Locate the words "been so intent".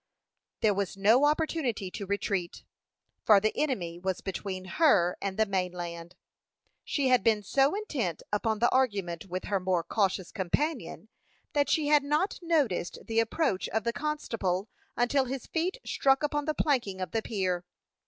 7.23-8.23